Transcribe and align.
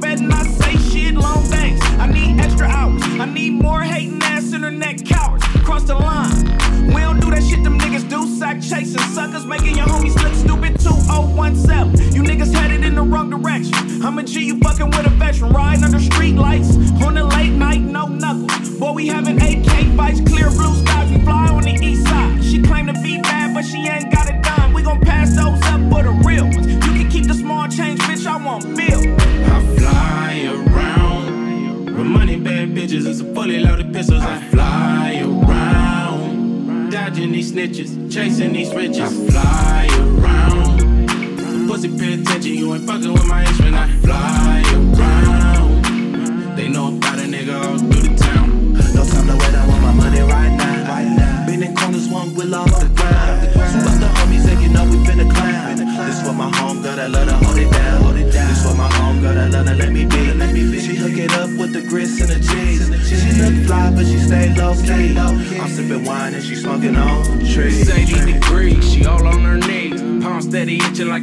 better 0.00 0.22
not 0.22 0.46
say 0.46 0.76
shit. 0.76 1.14
Long 1.14 1.48
days, 1.50 1.80
I 1.98 2.06
need 2.06 2.40
extra 2.40 2.66
hours. 2.66 3.02
I 3.04 3.26
need 3.26 3.52
more 3.52 3.82
hating 3.82 4.22
ass 4.22 4.52
internet 4.52 5.04
cowards. 5.04 5.44
Cross 5.64 5.84
the 5.84 5.94
line. 5.94 6.44
We 6.94 7.00
don't 7.00 7.20
do 7.20 7.30
that 7.30 7.42
shit 7.42 7.62
them 7.62 7.78
niggas 7.78 8.08
do. 8.08 8.26
Sack 8.38 8.60
chasing 8.60 9.00
suckers, 9.14 9.44
making 9.44 9.76
your 9.76 9.86
homies 9.86 10.14
look 10.22 10.34
stupid. 10.34 10.80
2017. 10.80 12.14
You 12.14 12.22
niggas 12.22 12.52
headed 12.52 12.84
in 12.84 12.94
the 12.94 13.02
wrong 13.02 13.30
direction. 13.30 14.02
I'm 14.02 14.18
a 14.18 14.22
G, 14.22 14.44
you 14.44 14.58
fucking 14.60 14.90
with 14.90 15.06
a 15.06 15.10
veteran. 15.10 15.52
Riding 15.52 15.84
under 15.84 15.98
street 15.98 16.36
lights. 16.36 16.76
On 17.04 17.14
the 17.14 17.24
late 17.24 17.52
night, 17.52 17.80
no 17.80 18.06
knuckles. 18.06 18.70
Boy, 18.78 18.92
we 18.92 19.06
having 19.08 19.36
AK 19.40 19.96
fights, 19.96 20.20
clear 20.20 20.50
blue 20.50 20.74
skies. 20.82 21.10
We 21.10 21.20
fly 21.24 21.48
on 21.48 21.62
the 21.62 21.74
east 21.74 22.06
side. 22.06 22.44
She 22.44 22.62
claim 22.62 22.86
to 22.86 22.94
be 23.02 23.20
bad, 23.20 23.54
but 23.54 23.64
she 23.64 23.78
ain't 23.78 24.12
got 24.12 24.28
a 24.30 24.40
dime. 24.40 24.72
We 24.72 24.82
gon' 24.82 25.00
pass 25.00 25.34
those 25.34 25.60
up 25.62 25.80
for 25.90 26.02
the 26.02 26.14
real 26.24 26.44
ones. 26.44 26.66
You 26.66 26.78
can 26.78 27.10
keep 27.10 27.26
the 27.26 27.34
small 27.34 27.68
change, 27.68 28.00
bitch. 28.00 28.26
I 28.26 28.36
want 28.36 28.64
bill. 28.76 29.77
With 31.98 32.06
money, 32.06 32.36
bad 32.36 32.68
bitches, 32.68 33.06
and 33.06 33.16
some 33.16 33.34
fully 33.34 33.58
loaded 33.58 33.92
pistols. 33.92 34.22
I 34.22 34.40
fly 34.52 35.20
around, 35.20 36.90
dodging 36.90 37.32
these 37.32 37.50
snitches, 37.50 38.12
chasing 38.12 38.52
these 38.52 38.72
riches. 38.72 39.00
I 39.00 39.30
fly 39.30 39.88
around. 39.98 41.68
Pussy 41.68 41.88
pay 41.98 42.14
attention, 42.14 42.54
you 42.54 42.72
ain't 42.72 42.86
fucking 42.86 43.12
with 43.12 43.26
my 43.26 43.44
instrument. 43.44 43.74
I 43.74 43.88
fly 43.96 44.62
around. 44.76 45.37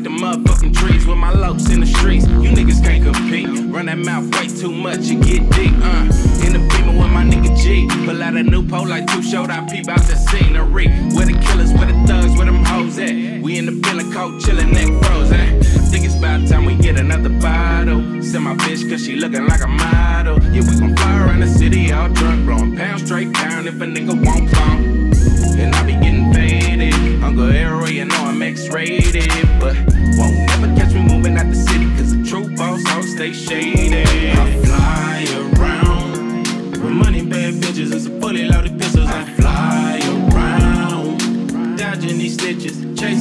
The 0.05 0.11
motherfucking 0.11 0.71
trees 0.71 1.07
with 1.07 1.17
my 1.17 1.31
lopes 1.31 1.71
in 1.71 1.79
the 1.79 1.85
streets. 1.87 2.27
You 2.27 2.51
niggas 2.51 2.83
can't 2.83 3.03
compete. 3.03 3.47
Run 3.73 3.87
that 3.87 3.97
mouth 3.97 4.29
way 4.35 4.47
too 4.47 4.71
much, 4.71 4.99
you 5.07 5.17
get 5.19 5.49
deep. 5.49 5.73
Uh, 5.81 6.45
in 6.45 6.53
the 6.53 6.61
beamer 6.69 6.93
with 6.93 7.11
my 7.11 7.23
nigga 7.23 7.57
G. 7.57 7.87
Pull 8.05 8.21
out 8.21 8.35
a 8.35 8.43
new 8.43 8.61
pole 8.67 8.87
like 8.87 9.07
two 9.07 9.23
showed 9.23 9.49
I 9.49 9.65
peep 9.65 9.89
out 9.89 10.01
the 10.01 10.15
scenery. 10.15 10.89
Where 11.15 11.25
the 11.25 11.33
killers, 11.33 11.73
where 11.73 11.87
the 11.87 11.97
thugs, 12.05 12.37
where 12.37 12.45
them 12.45 12.63
hoes 12.63 12.99
at? 12.99 13.41
We 13.41 13.57
in 13.57 13.65
the 13.65 13.71
building 13.71 14.11
coat, 14.11 14.39
chillin', 14.43 14.71
neck 14.71 14.89
froze, 15.03 15.31
eh? 15.31 15.59
Think 15.89 16.05
it's 16.05 16.15
about 16.15 16.47
time 16.47 16.65
we 16.65 16.75
get 16.75 16.99
another 16.99 17.29
bottle. 17.41 18.21
Send 18.21 18.43
my 18.43 18.53
bitch 18.57 18.87
cause 18.87 19.03
she 19.03 19.15
looking 19.15 19.47
like 19.47 19.63
a 19.63 19.67
model. 19.67 19.94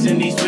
Chasing 0.05 0.19
these 0.19 0.44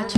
I'm 0.00 0.08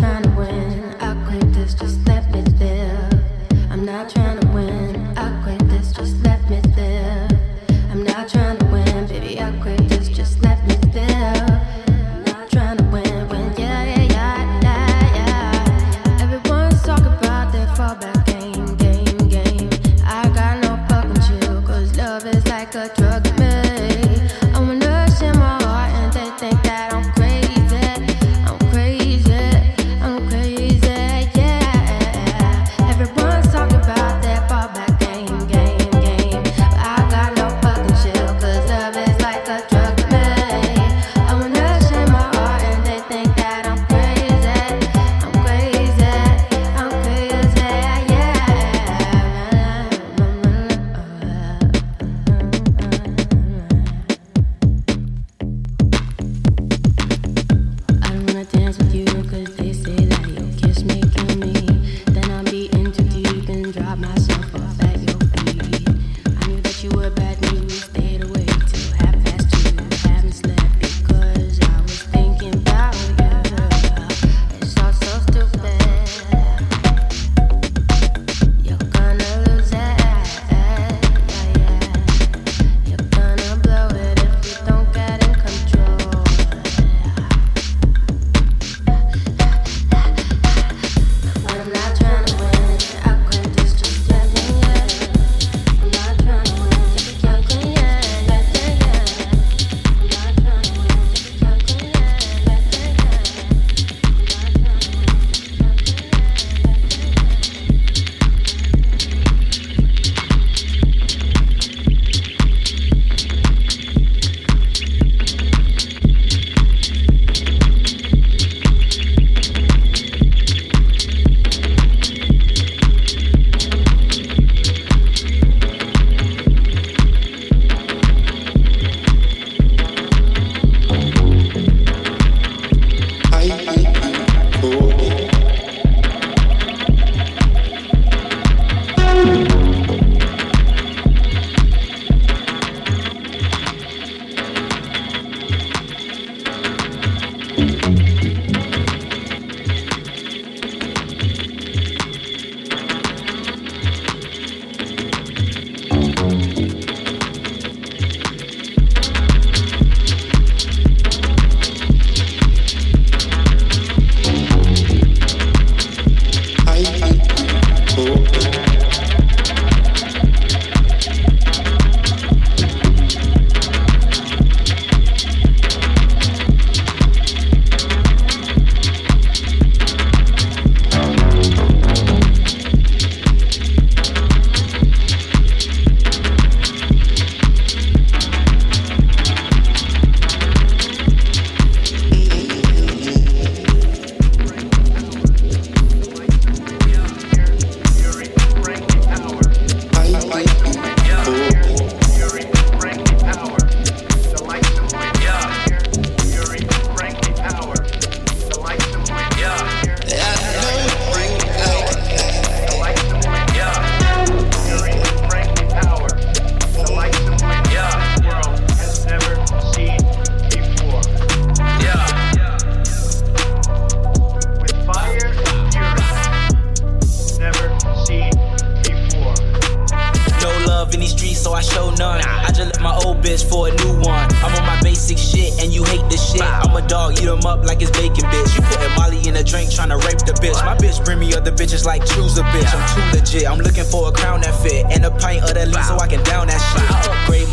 bitches 241.71 241.85
like 241.85 242.05
choose 242.05 242.37
a 242.39 242.43
bitch. 242.43 242.75
I'm 242.75 243.13
too 243.13 243.19
legit. 243.19 243.49
I'm 243.49 243.59
looking 243.59 243.85
for 243.85 244.09
a 244.09 244.13
crown 244.13 244.41
that 244.41 244.55
fit 244.63 244.87
and 244.91 245.05
a 245.05 245.11
pint 245.11 245.45
of 245.45 245.55
that 245.55 245.69
lean 245.69 245.85
so 245.85 245.97
I 245.97 246.07
can 246.07 246.23
down 246.25 246.49
that 246.49 246.59
shit. 246.59 247.00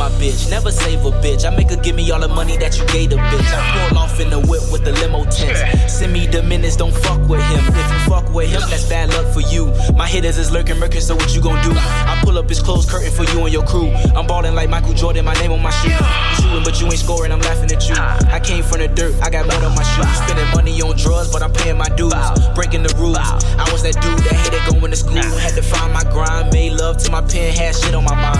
My 0.07 0.13
bitch, 0.13 0.49
never 0.49 0.71
save 0.71 1.03
a 1.03 1.11
bitch. 1.11 1.43
I 1.43 1.53
make 1.53 1.69
her 1.69 1.75
give 1.75 1.93
me 1.93 2.09
all 2.11 2.21
the 2.21 2.29
money 2.29 2.55
that 2.55 2.79
you 2.79 2.85
gave 2.87 3.09
the 3.09 3.17
bitch. 3.17 3.51
I 3.51 3.89
pull 3.89 3.97
off 3.97 4.21
in 4.21 4.29
the 4.29 4.39
whip 4.39 4.63
with 4.71 4.85
the 4.85 4.93
limo 5.03 5.25
tents. 5.25 5.91
Send 5.91 6.13
me 6.13 6.25
the 6.25 6.41
minutes, 6.43 6.77
don't 6.77 6.95
fuck 6.95 7.19
with 7.27 7.43
him. 7.43 7.59
If 7.59 7.91
you 7.91 7.99
fuck 8.07 8.33
with 8.33 8.47
him, 8.47 8.61
that's 8.69 8.87
bad 8.87 9.09
luck 9.09 9.27
for 9.33 9.41
you. 9.41 9.67
My 9.97 10.07
hitters 10.07 10.37
is 10.37 10.49
lurking, 10.49 10.77
murking, 10.77 11.01
so 11.01 11.13
what 11.13 11.35
you 11.35 11.41
gon' 11.41 11.61
do? 11.61 11.75
I 11.75 12.17
pull 12.23 12.37
up 12.37 12.47
his 12.47 12.61
clothes 12.61 12.89
curtain 12.89 13.11
for 13.11 13.25
you 13.35 13.43
and 13.43 13.51
your 13.51 13.65
crew. 13.65 13.91
I'm 14.15 14.25
ballin' 14.25 14.55
like 14.55 14.69
Michael 14.69 14.93
Jordan, 14.93 15.25
my 15.25 15.33
name 15.41 15.51
on 15.51 15.61
my 15.61 15.71
shoe. 15.71 15.91
Shooting, 16.39 16.63
but 16.63 16.79
you 16.79 16.87
ain't 16.87 16.99
scoring, 16.99 17.33
I'm 17.33 17.41
laughing 17.41 17.69
at 17.69 17.89
you. 17.89 17.95
I 18.31 18.39
came 18.39 18.63
from 18.63 18.79
the 18.79 18.87
dirt, 18.87 19.13
I 19.21 19.29
got 19.29 19.43
blood 19.43 19.61
on 19.61 19.75
my 19.75 19.83
shoes. 19.83 20.07
Spending 20.23 20.47
money 20.55 20.81
on 20.81 20.95
drugs, 20.95 21.33
but 21.33 21.43
I'm 21.43 21.51
paying 21.51 21.77
my 21.77 21.89
dues. 21.99 22.13
Breaking 22.55 22.81
the 22.81 22.95
rules. 22.95 23.17
I 23.17 23.67
was 23.73 23.83
that 23.83 23.99
dude 23.99 24.23
that 24.23 24.39
hated 24.39 24.79
going 24.79 24.89
to 24.89 24.95
school. 24.95 25.19
Had 25.19 25.55
to 25.55 25.61
find 25.61 25.91
my 25.91 26.03
grind, 26.03 26.53
made 26.53 26.79
love 26.79 26.95
to 27.03 27.11
my 27.11 27.19
pen, 27.19 27.53
had 27.53 27.75
shit 27.75 27.93
on 27.93 28.05
my 28.05 28.15
mind. 28.15 28.39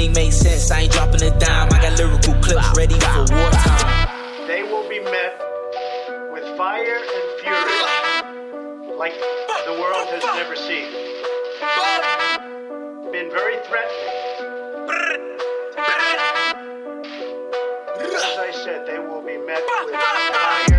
Everything 0.00 0.24
makes 0.24 0.36
sense, 0.36 0.70
I 0.70 0.80
ain't 0.80 0.92
dropping 0.92 1.22
a 1.24 1.38
dime. 1.38 1.68
I 1.70 1.82
got 1.82 1.98
lyrical 1.98 2.32
clips 2.40 2.72
ready 2.74 2.94
for 2.94 3.26
wartime. 3.28 4.46
They 4.46 4.62
will 4.62 4.88
be 4.88 4.98
met 5.00 5.38
with 6.32 6.56
fire 6.56 6.96
and 6.96 7.40
fury 7.42 8.96
like 8.96 9.12
the 9.66 9.76
world 9.76 10.08
has 10.08 10.24
never 10.40 10.56
seen. 10.56 10.88
Been 13.12 13.28
very 13.28 13.58
threatening. 13.68 14.08
As 18.16 18.38
I 18.38 18.52
said, 18.64 18.86
they 18.86 18.98
will 19.00 19.20
be 19.20 19.36
met 19.36 19.62
with 19.84 19.92
fire, 19.92 20.69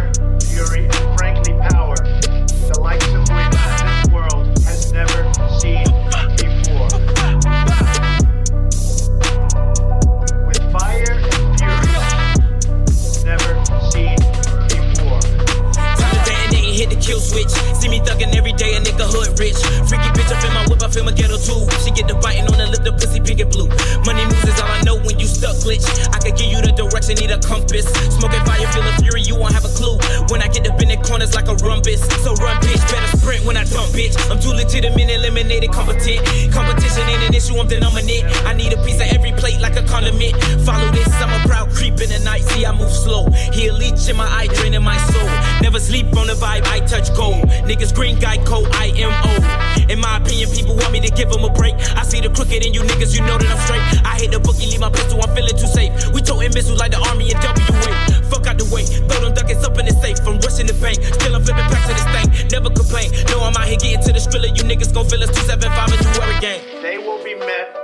See 17.81 17.89
me 17.89 17.97
thuggin' 17.97 18.29
every 18.37 18.53
day, 18.53 18.77
a 18.77 18.79
nigga 18.79 19.09
hood 19.09 19.33
rich. 19.41 19.57
Freaky 19.89 20.05
bitch 20.13 20.29
up 20.29 20.45
in 20.45 20.53
my 20.53 20.61
whip, 20.69 20.85
I 20.85 20.87
feel 20.93 21.01
my 21.01 21.09
ghetto 21.09 21.33
too. 21.41 21.65
She 21.81 21.89
get 21.89 22.05
the 22.05 22.13
biting 22.21 22.45
on 22.45 22.61
the 22.61 22.69
lip, 22.69 22.85
the 22.85 22.93
pussy 22.93 23.17
pink 23.17 23.41
and 23.41 23.49
blue. 23.49 23.65
Money 24.05 24.21
moves 24.21 24.45
is 24.45 24.61
all 24.61 24.69
I 24.69 24.85
know 24.85 25.01
when 25.01 25.17
you 25.17 25.25
stuck 25.25 25.57
glitch. 25.65 25.81
I 26.13 26.21
could 26.21 26.37
give 26.37 26.45
you 26.53 26.61
the 26.61 26.77
direction, 26.77 27.17
need 27.17 27.33
a 27.33 27.41
compass. 27.41 27.89
Smoking 28.13 28.45
fire, 28.45 28.69
feeling 28.69 28.93
fury, 29.01 29.25
you 29.25 29.33
won't 29.33 29.57
have 29.57 29.65
a 29.65 29.73
clue. 29.73 29.97
When 30.29 30.45
I 30.45 30.47
get 30.53 30.61
the 30.61 30.77
corners 31.03 31.33
like 31.35 31.47
a 31.47 31.55
rumpus. 31.55 32.01
So 32.23 32.33
run, 32.35 32.57
bitch, 32.61 32.81
better 32.91 33.17
sprint 33.17 33.45
when 33.45 33.57
I 33.57 33.63
dump, 33.65 33.91
bitch. 33.93 34.15
I'm 34.29 34.39
too 34.39 34.53
legitimate, 34.53 35.09
eliminated, 35.09 35.71
competent. 35.71 36.21
Competition 36.51 37.03
ain't 37.09 37.23
an 37.23 37.33
issue, 37.33 37.57
I'm 37.57 37.67
the 37.67 37.79
dominant. 37.79 38.23
I 38.45 38.53
need 38.53 38.73
a 38.73 38.81
piece 38.83 39.01
of 39.01 39.07
every 39.13 39.31
plate 39.33 39.59
like 39.59 39.75
a 39.75 39.83
condiment. 39.83 40.35
Follow 40.65 40.89
this, 40.91 41.07
I'm 41.21 41.33
a 41.33 41.47
proud 41.47 41.69
creep 41.71 41.99
in 42.01 42.09
the 42.09 42.19
night. 42.23 42.43
See, 42.53 42.65
I 42.65 42.71
move 42.71 42.91
slow. 42.91 43.29
Hear 43.53 43.73
leech 43.73 44.07
in 44.09 44.15
my 44.17 44.27
eye, 44.27 44.47
draining 44.47 44.83
my 44.83 44.97
soul. 45.11 45.29
Never 45.61 45.79
sleep 45.79 46.07
on 46.17 46.27
the 46.27 46.33
vibe, 46.33 46.65
I 46.67 46.79
touch 46.85 47.13
gold. 47.15 47.45
Niggas 47.67 47.93
green 47.95 48.19
guy 48.19 48.37
code, 48.43 48.67
I 48.73 48.93
am 48.97 49.13
old. 49.25 49.89
In 49.89 49.99
my 49.99 50.17
opinion, 50.17 50.49
people 50.51 50.75
want 50.75 50.91
me 50.91 50.99
to 51.01 51.09
give 51.09 51.29
them 51.29 51.43
a 51.43 51.49
break. 51.49 51.75
I 51.95 52.03
see 52.03 52.21
the 52.21 52.29
crooked 52.29 52.65
in 52.65 52.73
you 52.73 52.81
niggas, 52.81 53.15
you 53.15 53.21
know 53.25 53.37
that 53.37 53.49
I'm 53.49 53.59
straight. 53.65 53.83
I 54.05 54.15
hate 54.19 54.31
the 54.31 54.39
bookie, 54.39 54.67
leave 54.67 54.79
my 54.79 54.89
pistol, 54.89 55.21
I'm 55.21 55.35
feeling 55.35 55.55
too 55.55 55.67
safe. 55.67 55.91
We 56.13 56.21
toting 56.21 56.53
missiles 56.53 56.79
like 56.79 56.91
the 56.91 56.99
army 57.09 57.31
in 57.31 57.37
WA. 57.37 58.11
Fuck 58.31 58.47
out 58.47 58.57
the 58.57 58.67
way, 58.71 58.83
throw 58.85 59.19
them 59.21 59.33
duckets 59.33 59.63
up 59.63 59.77
in 59.79 59.85
the 59.85 59.95
safe. 59.99 60.19
From 60.19 60.39
rushing 60.39 60.67
the 60.67 60.75
bank, 60.79 60.90
still 60.95 61.35
I'm 61.35 61.43
flipping 61.43 61.67
back 61.69 61.87
to 61.87 61.93
this 61.93 62.07
thing. 62.15 62.47
Never 62.51 62.69
complain, 62.69 63.11
no, 63.29 63.41
I'm 63.41 63.55
out 63.55 63.67
here 63.67 63.77
getting 63.77 64.01
to 64.03 64.11
the 64.13 64.19
skrilla. 64.19 64.49
You 64.55 64.63
niggas 64.63 64.93
gon' 64.93 65.07
feel 65.07 65.23
us 65.23 65.31
275 65.31 65.91
and 65.91 66.01
you 66.01 66.11
wear 66.19 66.37
a 66.37 66.41
game. 66.41 66.61
They 66.81 66.97
will 66.97 67.23
be 67.23 67.35
met 67.35 67.75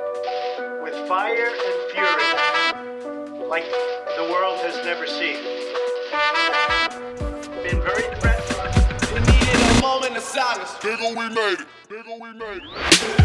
with 0.81 0.95
fire 1.07 1.47
and 1.47 1.77
fury 1.91 2.37
like 3.47 3.65
the 4.17 4.23
world 4.31 4.59
has 4.59 4.75
never 4.85 5.07
seen. 5.07 5.37
Been 7.63 7.81
very 7.81 8.07
threatening. 8.19 9.13
We 9.13 9.19
needed 9.21 9.77
a 9.77 9.81
moment 9.81 10.17
of 10.17 10.23
silence. 10.23 10.71
Nigga, 10.81 11.09
we 11.09 11.29
made 11.33 11.59
it. 11.59 11.67
Nigga, 11.89 12.19
we 12.19 12.33
made 12.33 12.61
it. 12.63 13.16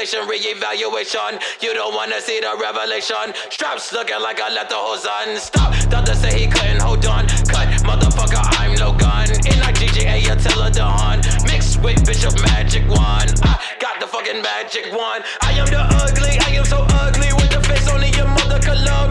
Conversation, 0.00 0.28
re-evaluation. 0.28 1.38
You 1.60 1.74
don't 1.74 1.94
wanna 1.94 2.22
see 2.22 2.40
the 2.40 2.56
revelation. 2.58 3.36
Straps 3.50 3.92
looking 3.92 4.18
like 4.22 4.40
I 4.40 4.48
left 4.48 4.70
the 4.70 4.76
hose 4.76 5.04
on. 5.04 5.36
Stop. 5.36 5.76
Doctor 5.90 6.14
say 6.14 6.40
he 6.40 6.46
couldn't 6.46 6.80
hold 6.80 7.04
on. 7.04 7.28
Cut, 7.52 7.68
motherfucker, 7.84 8.40
I'm 8.58 8.72
no 8.76 8.94
gun. 8.94 9.28
In 9.28 9.60
like 9.60 9.74
GGA, 9.74 10.24
Attila 10.32 10.70
Dawn. 10.70 11.20
Mixed 11.44 11.82
with 11.82 12.06
Bishop 12.06 12.32
Magic 12.48 12.88
One. 12.88 13.28
I 13.44 13.60
got 13.78 14.00
the 14.00 14.06
fucking 14.06 14.40
magic 14.40 14.90
one. 14.90 15.20
I 15.42 15.52
am 15.52 15.66
the 15.66 15.84
ugly, 16.00 16.32
I 16.48 16.56
am 16.56 16.64
so 16.64 16.86
ugly. 17.04 17.28
With 17.36 17.50
the 17.50 17.60
face 17.68 17.86
only 17.92 18.08
your 18.16 18.28
mother 18.28 18.58
could 18.58 18.80
love 18.80 19.09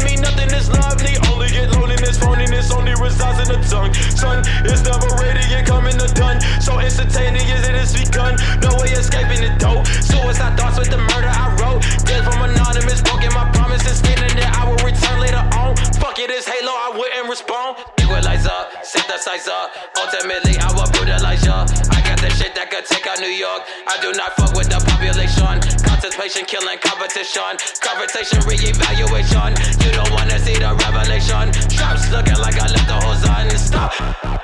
resides 3.00 3.40
in 3.48 3.48
the 3.56 3.60
tongue. 3.68 3.94
Son, 4.14 4.44
it's 4.68 4.84
never 4.84 5.08
ready 5.18 5.44
and 5.56 5.66
coming 5.66 5.98
to 5.98 6.08
done. 6.14 6.40
So 6.62 6.80
instantaneous, 6.80 7.68
it 7.68 7.76
is 7.76 7.94
begun. 7.94 8.36
No 8.62 8.76
way 8.78 8.92
escaping 8.92 9.44
it 9.44 9.60
though. 9.60 9.84
Suicide 10.04 10.58
thoughts 10.60 10.78
with 10.78 10.92
the 10.92 11.00
murder 11.00 11.32
I 11.32 11.56
wrote. 11.60 11.82
Dead 12.06 12.24
from 12.24 12.44
anonymous, 12.44 13.02
broken 13.02 13.34
my 13.34 13.50
promises. 13.52 14.00
Stating 14.00 14.36
that 14.38 14.52
I 14.56 14.68
will 14.70 14.82
return 14.84 15.20
later 15.20 15.44
on. 15.58 15.76
Fuck 16.00 16.20
it, 16.20 16.30
it's 16.30 16.48
Halo, 16.48 16.72
I 16.72 16.92
wouldn't 16.96 17.30
respond. 17.30 17.99
Equalizer, 18.10 18.66
synthesizer. 18.82 19.70
Ultimately, 20.02 20.58
I 20.58 20.74
will 20.74 20.90
brutalize 20.90 21.46
ya. 21.46 21.62
I 21.94 22.02
got 22.02 22.18
the 22.18 22.30
shit 22.32 22.56
that 22.56 22.72
could 22.72 22.84
take 22.86 23.06
out 23.06 23.20
New 23.20 23.30
York. 23.30 23.62
I 23.86 24.02
do 24.02 24.12
not 24.14 24.34
fuck 24.34 24.56
with 24.56 24.68
the 24.68 24.82
population. 24.82 25.62
Contemplation, 25.86 26.44
killing 26.50 26.80
competition. 26.80 27.54
Conversation, 27.78 28.42
re-evaluation. 28.50 29.54
You 29.86 29.92
don't 29.94 30.10
wanna 30.10 30.40
see 30.40 30.58
the 30.58 30.74
revelation. 30.74 31.54
Straps 31.70 32.10
looking 32.10 32.42
like 32.42 32.58
I 32.58 32.66
left 32.66 32.88
the 32.88 32.98
hose 32.98 33.30
on. 33.30 33.46
Stop. 33.54 34.39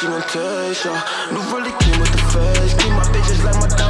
She 0.00 0.06
gon' 0.06 0.20
taste, 0.22 0.84
yo. 0.84 0.92
New 1.32 1.40
really 1.56 1.72
came 1.80 1.98
with 2.00 2.12
the 2.12 2.18
face. 2.32 2.74
Keep 2.74 2.92
my 2.92 3.04
bitches 3.12 3.42
like 3.44 3.56
my 3.60 3.85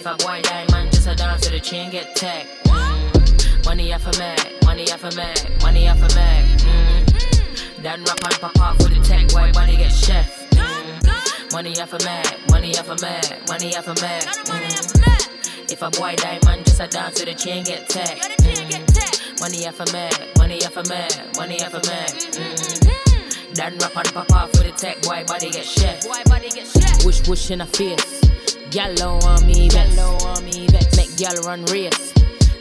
If 0.00 0.06
a 0.06 0.16
boy 0.16 0.40
die, 0.40 0.66
man, 0.70 0.90
just 0.90 1.06
a 1.06 1.14
dance 1.14 1.42
to 1.42 1.50
the 1.50 1.60
chain 1.60 1.90
get 1.90 2.16
tech. 2.16 2.46
Mm. 2.64 3.66
Money 3.66 3.92
off 3.92 4.06
a 4.06 4.18
Mac, 4.18 4.50
money 4.64 4.90
off 4.90 5.04
a 5.04 5.14
Mac, 5.14 5.36
money 5.60 5.88
off 5.88 5.98
a 5.98 6.14
Mac. 6.14 6.44
Mm. 6.46 7.82
Then 7.82 8.02
rap 8.04 8.24
and 8.24 8.40
pop 8.40 8.58
off 8.60 8.76
for 8.78 8.88
the 8.88 8.98
tech, 9.04 9.30
white 9.32 9.52
body 9.52 9.76
get 9.76 9.92
chef. 9.92 10.48
Mm. 10.52 11.52
Money 11.52 11.78
off 11.82 11.92
a 11.92 12.02
Mac, 12.02 12.48
money 12.48 12.74
off 12.78 12.88
a 12.88 12.96
Mac, 13.02 13.46
money 13.46 13.76
off 13.76 13.88
a 13.88 13.94
Mac. 14.00 14.22
Mm. 14.22 15.70
If 15.70 15.82
a 15.82 15.90
boy 15.90 16.16
die, 16.16 16.38
man, 16.46 16.64
just 16.64 16.80
a 16.80 16.86
dance 16.86 17.18
to 17.18 17.26
the 17.26 17.34
chain 17.34 17.62
get 17.62 17.86
tech. 17.90 18.16
Mm. 18.16 19.40
Money 19.40 19.66
off 19.66 19.80
a 19.80 19.92
Mac, 19.92 20.38
money 20.38 20.64
off 20.64 20.78
a 20.78 20.88
Mac, 20.88 21.36
money 21.36 21.62
off 21.62 21.74
a 21.74 21.86
Mac. 21.86 22.08
Mm. 22.08 22.79
Then 23.60 23.76
rap 23.76 23.94
and 23.94 24.14
pop 24.14 24.32
off 24.32 24.50
for 24.52 24.62
the 24.62 24.72
tech, 24.72 25.02
boy 25.02 25.22
body 25.26 25.50
get 25.50 25.66
chef. 25.66 26.02
Boy 26.02 26.22
body 26.24 26.48
get 26.48 26.66
chef. 26.66 27.04
Wish 27.04 27.28
wish 27.28 27.50
in 27.50 27.60
a 27.60 27.66
face. 27.66 28.22
Gal 28.70 28.90
low 28.94 29.18
on 29.28 29.46
me, 29.46 29.68
vex. 29.68 29.98
low 29.98 30.16
on 30.28 30.42
me, 30.46 30.66
vex. 30.68 30.96
Make 30.96 31.14
gal 31.18 31.34
run 31.44 31.66
race. 31.66 32.14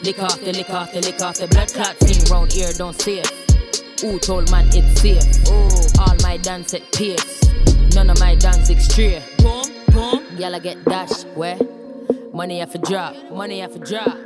Lick 0.04 0.22
off 0.22 0.42
the 0.42 0.52
lick 0.52 0.70
off 0.70 0.92
the 0.92 1.00
lick 1.00 1.22
off 1.22 1.38
the 1.38 1.48
blood 1.48 1.72
clot 1.72 1.96
thing 2.00 2.22
round 2.30 2.52
here, 2.52 2.74
don't 2.74 3.00
see 3.02 3.20
it. 3.20 3.32
Who 4.02 4.20
told 4.20 4.52
man 4.52 4.68
it's 4.74 5.00
safe? 5.00 5.24
Oh, 5.48 5.88
all 6.02 6.18
my 6.22 6.36
dance 6.36 6.74
at 6.74 6.92
pace. 6.92 7.48
None 7.96 8.10
of 8.10 8.20
my 8.20 8.36
dance 8.36 8.70
extreme. 8.70 9.22
Boom, 9.38 9.72
boom. 9.94 10.26
Gal 10.38 10.54
I 10.54 10.60
get 10.60 10.84
dash 10.84 11.24
where? 11.34 11.58
Money 12.34 12.66
to 12.66 12.78
drop, 12.78 13.16
money 13.32 13.66
to 13.68 13.80
drop. 13.80 14.18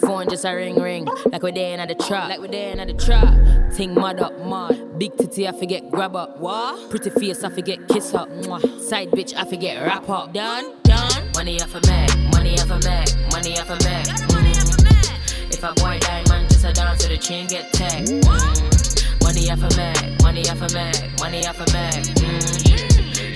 Phone 0.00 0.28
just 0.28 0.44
a 0.44 0.52
ring 0.52 0.80
ring, 0.80 1.06
like 1.26 1.42
we're 1.42 1.52
there 1.52 1.78
in 1.78 1.86
the 1.86 1.94
trap, 1.94 2.28
like 2.28 2.40
we're 2.40 2.48
there 2.48 2.76
in 2.76 2.86
the 2.86 2.94
trap. 2.94 3.72
Ting 3.74 3.94
mud 3.94 4.20
up, 4.20 4.38
mud. 4.40 4.98
Big 4.98 5.16
titty 5.16 5.46
I 5.46 5.52
forget 5.52 5.90
grab 5.90 6.16
up, 6.16 6.38
what? 6.38 6.90
Pretty 6.90 7.10
face 7.10 7.44
I 7.44 7.50
forget 7.50 7.86
kiss 7.88 8.14
up, 8.14 8.28
Mwah. 8.30 8.80
Side 8.80 9.10
bitch 9.12 9.34
I 9.36 9.44
forget 9.44 9.80
wrap 9.86 10.08
up. 10.08 10.32
Done, 10.32 10.74
done. 10.82 11.30
Money 11.34 11.60
off 11.60 11.74
a 11.74 11.86
Mac, 11.86 12.18
money 12.32 12.54
off 12.58 12.70
a 12.70 12.78
Mac, 12.80 13.08
money 13.30 13.58
off 13.58 13.70
a 13.70 13.84
Mac. 13.84 14.06
Mm. 14.06 15.52
If 15.52 15.62
a 15.62 15.72
boy 15.74 15.98
die, 16.00 16.24
man, 16.28 16.48
just 16.48 16.64
a 16.64 16.72
dance 16.72 17.02
to 17.02 17.08
the 17.08 17.18
chain 17.18 17.46
get 17.46 17.72
tagged. 17.72 18.08
Mm. 18.08 19.22
Money 19.22 19.50
off 19.50 19.62
a 19.62 19.76
Mac, 19.76 20.22
money 20.22 20.48
off 20.48 20.62
a 20.62 20.74
Mac, 20.74 21.20
money 21.20 21.46
off 21.46 21.60
a 21.60 21.72
Mac. 21.72 21.94
Mm. 21.94 22.91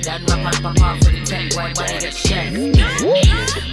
That 0.07 0.23
rap 0.31 0.39
and 0.39 0.63
pop 0.63 0.81
off 0.83 1.03
for 1.03 1.11
the 1.11 1.19
tech, 1.27 1.51
white 1.57 1.75
body 1.75 1.99
get 1.99 2.15
chef. 2.15 2.53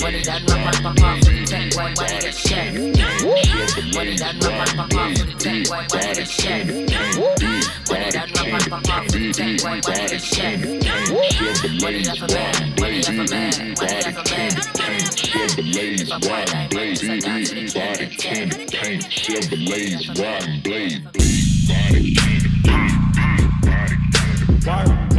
Money 0.02 0.24
that 0.26 0.41
rap 0.50 0.65
and 0.65 0.82
pop 0.82 0.98
off 1.06 1.19
for 1.22 1.30
the 1.30 1.46
tech, 1.46 1.76
white 1.78 1.93
body 1.96 2.19
get 2.26 2.34
chef. 2.34 2.74
Money 3.93 4.17
that 4.17 4.34
rap 4.41 4.58
and 4.58 4.74
pop 4.74 4.93
off 4.98 5.13
for 5.13 5.26
the 5.30 5.36
tech, 5.38 5.69
white 5.69 5.86
body 5.93 6.13
get 6.15 6.28
chef. 6.28 6.65
Money 7.86 8.10
that 8.10 8.34
rap 8.34 8.50
and 8.50 8.65
pop 8.65 8.89
off 8.89 9.06
for 9.06 9.19
the 9.22 9.30
tech, 9.30 9.62
white 9.62 9.86
body 9.86 10.10
get 10.10 10.22
chef. 10.26 10.58
Money 11.86 12.02
off 12.10 12.17
a 12.17 12.34
man, 12.34 12.74
money 12.82 13.06
off 13.06 13.13
a 13.13 13.30
man, 13.30 13.54
money 13.78 14.02
off 14.02 14.17
a 14.17 14.26
man. 14.34 14.65
Dance 14.74 15.13
to 15.13 15.30
the 15.54 15.78
chain 18.10 18.50
get 18.50 18.74
tech. 18.74 19.06
Chevrolets, 19.06 20.10
riding 20.17 20.65
blade, 20.65 21.13
blade, 21.13 21.13
body, 21.13 22.10
body, 22.10 22.17
body, 22.17 22.26
body. 22.26 22.43
Big 22.93 23.52
body, 23.54 23.78
can 23.78 24.10
it 24.48 24.63
paint, 24.65 25.12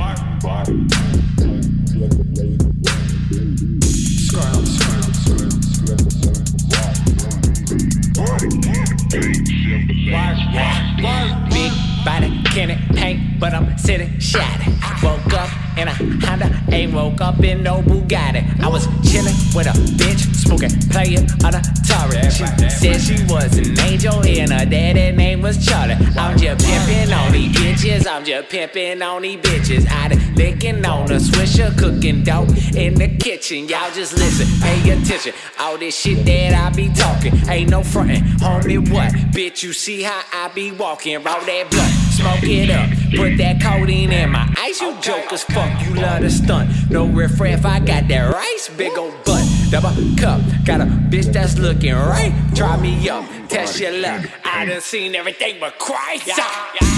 but 13.45 13.53
I'm 13.53 13.77
sitting 13.77 14.19
shot. 14.19 14.59
Woke 15.03 15.35
up 15.35 15.51
in 15.77 15.87
a 15.87 15.93
Honda, 16.25 16.49
ain't 16.73 16.95
woke 16.95 17.21
up 17.21 17.45
in 17.45 17.63
no 17.63 17.83
Bugatti. 17.83 18.43
I 18.63 18.69
was 18.69 18.87
chilling 19.07 19.37
with 19.55 19.67
a 19.67 19.77
bitch, 20.01 20.34
smoking, 20.45 20.71
playing 20.91 21.29
on 21.45 21.55
a 21.55 21.59
Atari. 21.59 22.23
She 22.31 22.69
said 22.71 23.01
she 23.01 23.25
was 23.33 23.57
an 23.59 23.79
angel 23.81 24.25
and 24.25 24.53
her 24.53 24.67
daddy 24.67 25.17
name 25.17 25.43
was 25.43 25.65
Charlie. 25.65 25.95
I'm 26.17 26.37
just 26.39 26.65
pimping 26.65 27.13
on 27.13 27.33
these 27.33 27.57
bitches, 27.57 28.07
I'm 28.07 28.25
just 28.25 28.49
pimping 28.49 29.03
on 29.03 29.23
these 29.23 29.41
bitches. 29.41 29.91
I 29.91 30.09
done 30.09 30.35
licking 30.35 30.85
on 30.85 31.11
a 31.11 31.17
swisher, 31.17 31.77
cooking 31.79 32.23
dope 32.23 32.49
in 32.75 32.95
the 32.95 33.09
kitchen. 33.19 33.69
Y'all 33.69 33.91
just 33.93 34.15
listen, 34.15 34.47
pay 34.61 34.91
attention. 34.91 35.33
All 35.59 35.79
this 35.79 35.99
shit 35.99 36.25
that 36.27 36.55
I 36.55 36.75
be 36.75 36.89
talking, 36.95 37.35
ain't 37.49 37.71
no 37.71 37.83
frontin', 37.83 38.23
homie. 38.39 38.79
What? 38.91 39.13
Bitch, 39.33 39.63
you 39.63 39.73
see 39.73 40.03
how 40.03 40.23
I 40.33 40.49
be 40.55 40.73
walking, 40.73 41.17
roll 41.17 41.41
that 41.41 41.71
blunt, 41.71 41.93
smoke 42.13 42.43
it 42.43 42.71
up, 42.71 42.89
put 43.17 43.39
that 43.39 43.61
codeine 43.61 44.13
in 44.13 44.31
my 44.31 44.53
ice. 44.59 44.81
You 44.81 44.95
jokers, 45.01 45.43
fuck, 45.45 45.87
you 45.87 45.95
love 45.95 46.21
to 46.21 46.31
stunt. 46.31 46.71
No 46.91 47.07
riff 47.07 47.41
I 47.41 47.81
got 47.81 48.09
that 48.09 48.33
rice, 48.33 48.71
big 48.77 48.97
ol' 48.99 49.13
butt, 49.25 49.45
double 49.71 49.91
cup. 50.17 50.41
Got 50.65 50.81
a 50.81 50.85
bitch 50.85 51.33
that's 51.33 51.59
looking 51.59 51.95
right, 51.95 52.33
try 52.55 52.77
me 52.81 53.09
up, 53.09 53.25
test 53.49 53.81
your 53.81 53.93
luck. 54.01 54.29
I 54.45 54.65
done 54.65 54.81
seen 54.81 55.15
everything 55.15 55.59
but 55.61 55.79
Christ. 55.79 56.27
Yeah. 56.27 56.37
Yeah. 56.81 56.95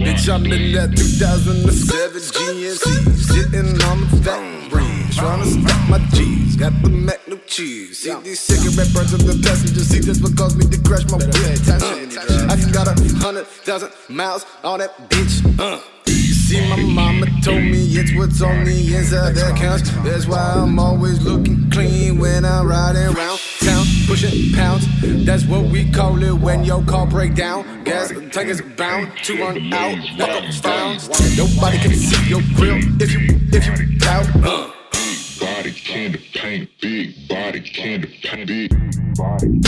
Bitch, 0.00 0.28
I'm 0.32 0.44
in 0.46 0.72
that 0.72 0.96
2007 0.96 2.20
GMC, 2.20 2.84
sitting 3.16 3.82
on 3.84 4.00
the 4.00 4.06
fat 4.22 4.72
range, 4.72 5.16
trying 5.16 5.42
to 5.42 5.46
stack 5.50 5.88
my 5.88 5.98
G's. 6.14 6.56
Got 6.56 6.72
the 6.82 6.88
Mac 6.88 7.19
new 7.19 7.19
cheese. 7.50 7.98
See 7.98 8.14
these 8.22 8.40
cigarette 8.40 8.94
burns 8.94 9.12
in 9.12 9.26
the 9.26 9.34
passenger 9.42 9.82
seat 9.82 10.04
just 10.04 10.22
what 10.22 10.36
caused 10.36 10.56
me 10.56 10.64
to 10.70 10.78
crash 10.86 11.04
my 11.10 11.18
whip. 11.18 11.34
I 12.48 12.54
got 12.72 12.86
a 12.86 12.94
hundred 13.18 13.46
thousand 13.46 13.90
miles 14.08 14.46
on 14.62 14.78
that 14.78 14.96
bitch. 15.10 15.42
Uh. 15.58 15.80
You 16.06 16.34
see, 16.34 16.68
my 16.68 16.76
mama 16.76 17.26
told 17.42 17.62
me 17.62 17.84
it's 17.94 18.14
what's 18.14 18.40
on 18.42 18.64
the 18.64 18.96
inside 18.96 19.34
that 19.34 19.56
counts. 19.56 19.90
That's 20.02 20.26
why 20.26 20.54
I'm 20.56 20.78
always 20.78 21.22
looking 21.22 21.70
clean 21.70 22.18
when 22.18 22.44
I'm 22.44 22.66
riding 22.66 23.04
around 23.04 23.38
town, 23.60 23.84
pushing 24.06 24.52
pounds. 24.54 24.86
That's 25.24 25.44
what 25.44 25.64
we 25.70 25.90
call 25.90 26.22
it 26.22 26.32
when 26.32 26.64
your 26.64 26.82
car 26.84 27.06
break 27.06 27.34
down. 27.34 27.84
Gas 27.84 28.12
tank 28.32 28.48
is 28.48 28.62
bound 28.76 29.12
to 29.24 29.38
run 29.38 29.72
out. 29.72 29.98
Walk 30.18 30.30
up 30.30 30.54
found. 30.54 31.08
Nobody 31.36 31.78
can 31.78 31.94
see 31.94 32.28
your 32.28 32.42
grill 32.54 32.78
if 33.00 33.12
you 33.12 33.38
if 33.52 33.66
you 33.66 33.98
doubt. 33.98 34.26
Uh 34.44 34.79
body, 35.60 35.72
candy 35.72 36.18
paint, 36.32 36.70
big 36.80 37.28
body, 37.28 37.60
candy 37.60 38.08
paint, 38.22 38.46
big 38.48 38.70
body. 39.14 39.60